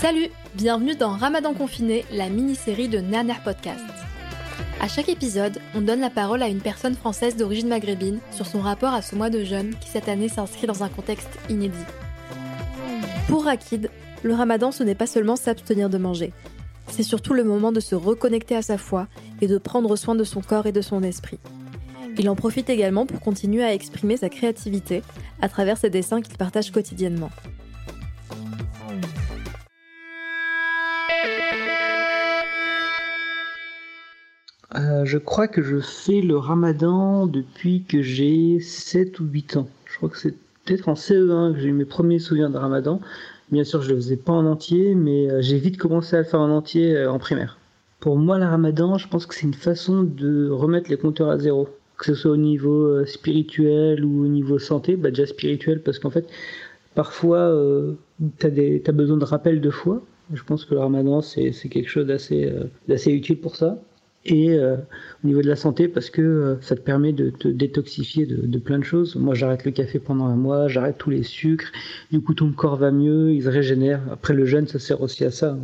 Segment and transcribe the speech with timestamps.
[0.00, 3.80] Salut, bienvenue dans Ramadan confiné, la mini-série de Naner Podcast.
[4.82, 8.60] À chaque épisode, on donne la parole à une personne française d'origine maghrébine sur son
[8.60, 11.78] rapport à ce mois de jeûne qui cette année s'inscrit dans un contexte inédit.
[13.28, 13.90] Pour Rakid,
[14.22, 16.32] le Ramadan ce n'est pas seulement s'abstenir de manger,
[16.88, 19.06] c'est surtout le moment de se reconnecter à sa foi
[19.40, 21.38] et de prendre soin de son corps et de son esprit.
[22.18, 25.02] Il en profite également pour continuer à exprimer sa créativité
[25.40, 27.30] à travers ses dessins qu'il partage quotidiennement.
[34.74, 39.68] Euh, je crois que je fais le ramadan depuis que j'ai 7 ou 8 ans.
[39.86, 43.00] Je crois que c'est peut-être en CE1 que j'ai eu mes premiers souvenirs de ramadan.
[43.50, 46.24] Bien sûr, je le faisais pas en entier, mais euh, j'ai vite commencé à le
[46.24, 47.58] faire en entier euh, en primaire.
[48.00, 51.38] Pour moi, le ramadan, je pense que c'est une façon de remettre les compteurs à
[51.38, 51.68] zéro.
[51.96, 56.10] Que ce soit au niveau spirituel ou au niveau santé, bah déjà spirituel parce qu'en
[56.10, 56.28] fait,
[56.94, 57.94] parfois, euh,
[58.38, 60.02] tu as, besoin de rappel de foi.
[60.32, 63.78] Je pense que le ramadan, c'est quelque chose d'assez utile pour ça
[64.24, 64.76] et euh,
[65.24, 68.58] au niveau de la santé parce que euh, ça te permet de te détoxifier de,
[68.58, 69.16] plein de choses.
[69.16, 71.70] Moi, j'arrête le café pendant un mois, j'arrête tous les sucres,
[72.10, 74.00] du coup ton corps va mieux, il se régénère.
[74.10, 75.56] Après le jeûne, ça sert aussi à ça.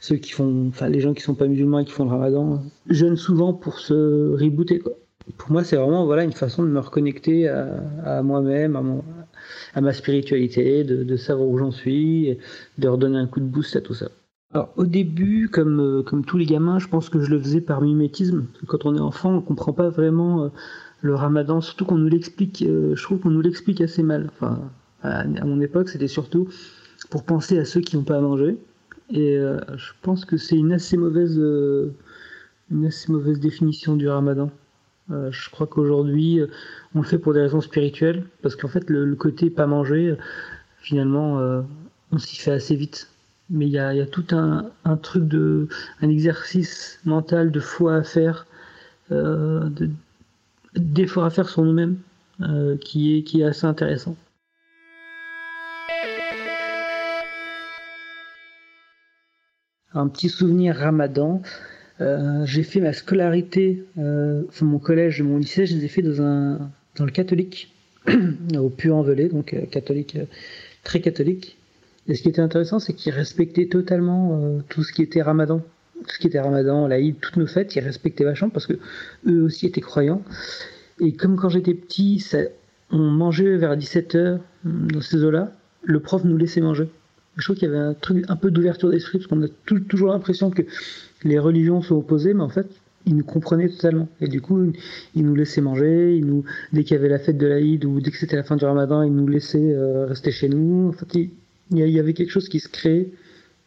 [0.00, 2.62] Ceux qui font, enfin les gens qui sont pas musulmans et qui font le ramadan,
[2.88, 4.78] jeûnent souvent pour se rebooter.
[4.78, 4.92] Quoi.
[5.38, 9.02] Pour moi, c'est vraiment voilà une façon de me reconnecter à, moi-même, à, mon,
[9.74, 12.38] à ma spiritualité, de, de savoir où j'en suis,
[12.78, 14.08] de redonner un coup de boost à tout ça.
[14.76, 17.80] Au début, comme, euh, comme tous les gamins, je pense que je le faisais par
[17.80, 18.46] mimétisme.
[18.66, 20.48] Quand on est enfant, on comprend pas vraiment euh,
[21.02, 24.30] le ramadan, surtout qu'on nous l'explique, euh, je trouve qu'on nous l'explique assez mal.
[25.02, 26.48] À, mon époque, c'était surtout
[27.10, 28.56] pour penser à ceux qui n'ont pas à manger.
[29.10, 34.50] Et je pense que c'est une assez mauvaise, une assez mauvaise définition du ramadan.
[35.10, 36.40] je crois qu'aujourd'hui,
[36.96, 40.16] on le fait pour des raisons spirituelles, parce qu'en fait, le, côté pas manger,
[40.80, 41.38] finalement,
[42.10, 43.08] on s'y fait assez vite
[43.50, 45.68] mais il y a, tout un, truc de
[46.00, 48.46] un exercice mental de foi à faire
[49.12, 49.70] euh,
[50.74, 51.98] d'efforts à faire sur nous-mêmes
[52.40, 54.16] euh, qui est qui est assez intéressant.
[59.94, 61.40] Un petit souvenir ramadan
[62.02, 66.20] euh, j'ai fait ma scolarité euh, mon collège mon lycée je les ai fait dans
[66.20, 67.72] un dans le catholique
[68.58, 70.18] au Puy-en-Velay donc catholique
[70.84, 71.56] très catholique
[72.08, 75.60] et ce qui était intéressant, c'est qu'ils respectaient totalement euh, tout ce qui était ramadan.
[76.06, 78.74] Tout ce qui était ramadan, l'Aïd, toutes nos fêtes, ils respectaient vachement parce que
[79.26, 80.22] eux aussi étaient croyants.
[81.00, 82.24] Et comme quand j'étais petit,
[82.90, 85.52] on mangeait vers 17h hum, dans ces eaux-là,
[85.82, 86.88] le prof nous laissait manger.
[87.36, 89.48] Je trouve qu'il y avait un truc un peu d'ouverture d'esprit parce qu'on a
[89.88, 90.62] toujours l'impression que
[91.24, 92.66] les religions sont opposées, mais en fait,
[93.04, 94.08] ils nous comprenaient totalement.
[94.20, 94.72] Et du coup,
[95.14, 98.10] ils nous laissaient manger, ils dès qu'il y avait la fête de l'Aïd ou dès
[98.10, 100.88] que c'était la fin du ramadan, ils nous laissaient euh, rester chez nous.
[100.88, 101.28] En fait,
[101.70, 103.10] il y avait quelque chose qui se créait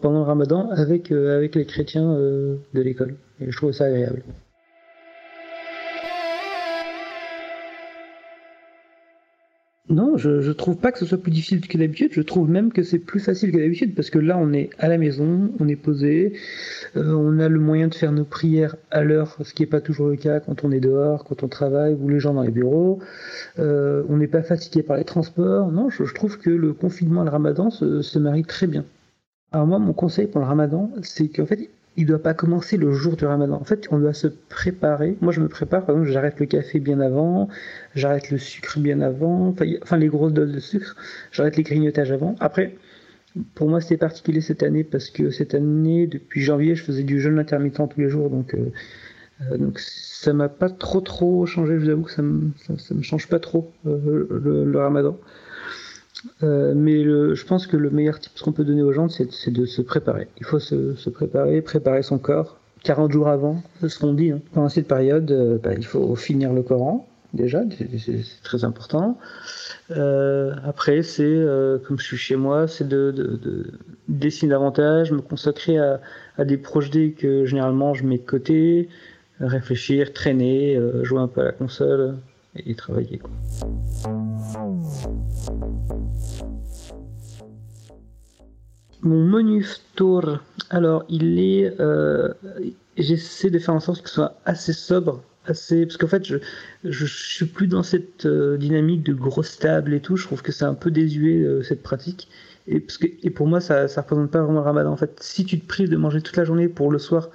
[0.00, 3.16] pendant le ramadan avec, euh, avec les chrétiens euh, de l'école.
[3.40, 4.22] Et je trouve ça agréable.
[9.90, 12.12] Non, je, je trouve pas que ce soit plus difficile que d'habitude.
[12.12, 14.86] Je trouve même que c'est plus facile que d'habitude parce que là, on est à
[14.88, 16.34] la maison, on est posé,
[16.96, 19.80] euh, on a le moyen de faire nos prières à l'heure, ce qui n'est pas
[19.80, 22.50] toujours le cas quand on est dehors, quand on travaille ou les gens dans les
[22.50, 22.98] bureaux.
[23.58, 25.72] Euh, on n'est pas fatigué par les transports.
[25.72, 28.84] Non, je, trouve que le confinement et le ramadan se, se marient très bien.
[29.52, 32.92] Alors moi, mon conseil pour le ramadan, c'est qu'en fait, il doit pas commencer le
[32.92, 33.56] jour du ramadan.
[33.60, 35.18] En fait, on doit se préparer.
[35.20, 37.48] Moi, je me prépare, par exemple, j'arrête le café bien avant,
[37.96, 39.52] j'arrête le sucre bien avant,
[39.82, 40.94] enfin, les grosses doses de sucre,
[41.32, 42.36] j'arrête les grignotages avant.
[42.38, 42.76] Après,
[43.56, 47.20] pour moi, c'était particulier cette année parce que cette année, depuis janvier, je faisais du
[47.20, 48.70] jeûne intermittent tous les jours, donc, euh,
[49.50, 51.74] euh donc ça m'a pas trop trop changé.
[51.80, 52.52] Je vous avoue que ça me,
[52.90, 55.18] me change pas trop euh, le, ramadan.
[56.42, 59.66] Euh, mais je pense que le meilleur tip qu'on peut donner aux gens, c'est de
[59.66, 60.28] se préparer.
[60.38, 62.56] Il faut se, préparer, préparer son corps.
[62.84, 64.30] 40 jours avant, c'est ce qu'on dit.
[64.30, 64.40] Hein.
[64.52, 67.62] Pendant cette période, euh, bah, il faut finir le Coran, déjà,
[67.98, 69.18] c'est très important.
[69.90, 71.44] Euh, après, c'est,
[71.86, 73.66] comme je suis chez moi, c'est de, de, de,
[74.08, 76.00] dessiner davantage, me consacrer à,
[76.44, 78.88] des projets que généralement je mets de côté,
[79.40, 82.14] réfléchir, traîner, jouer un peu à la console
[82.54, 83.20] et travailler.
[89.02, 89.64] Mon menu
[89.94, 90.40] tour,
[90.70, 92.32] alors il est, euh,
[92.96, 96.38] j'essaie de faire en sorte qu'il soit assez sobre, assez, parce qu'en fait je,
[96.84, 100.16] je, suis plus dans cette euh, dynamique de grosse table et tout.
[100.16, 102.28] Je trouve que c'est un peu désuet euh, cette pratique.
[102.66, 104.92] Et parce que et pour moi ça ça représente pas vraiment le Ramadan.
[104.92, 107.30] En fait, si tu te prives de manger toute la journée pour le soir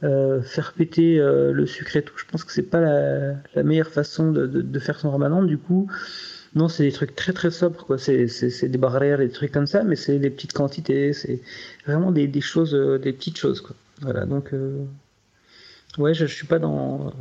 [0.00, 4.46] faire péter le sucre et tout, je pense que c'est pas la, meilleure façon de,
[4.46, 5.42] de, de, faire son Ramadan.
[5.42, 5.88] Du coup,
[6.54, 7.98] non, c'est des trucs très très sobres, quoi.
[7.98, 8.26] C'est,
[8.64, 11.40] des barrières, des trucs comme ça, mais c'est des petites quantités, c'est
[11.86, 13.76] vraiment des, des choses, euh, des petites choses, quoi.
[14.00, 14.84] Voilà, donc, euh...
[15.98, 17.12] ouais, je, je, suis pas dans,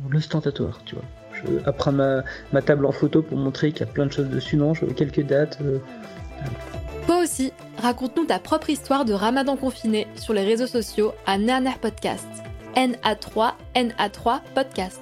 [0.00, 1.04] dans l'ostentatoire, tu vois.
[1.32, 4.28] Je apprendre ma, ma, table en photo pour montrer qu'il y a plein de choses
[4.28, 5.58] dessus, non, je veux quelques dates.
[5.62, 5.78] Euh...
[7.06, 11.74] Toi aussi, raconte-nous ta propre histoire de ramadan confiné sur les réseaux sociaux à Nerner
[11.80, 12.26] Podcast.
[12.76, 15.00] NA3, NA3 Podcast.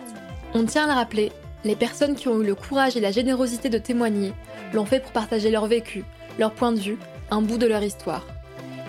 [0.55, 1.33] On tient à le rappeler,
[1.67, 4.33] les personnes qui ont eu le courage et la générosité de témoigner
[4.73, 6.05] l'ont fait pour partager leur vécu,
[6.39, 6.99] leur point de vue,
[7.31, 8.25] un bout de leur histoire.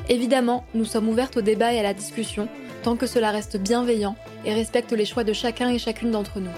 [0.10, 2.48] Évidemment, nous sommes ouvertes au débat et à la discussion,
[2.84, 4.16] tant que cela reste bienveillant
[4.46, 6.52] et respecte les choix de chacun et chacune d'entre nous.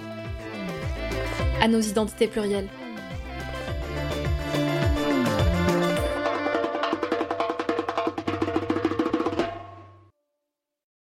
[1.61, 2.67] À nos identités plurielles.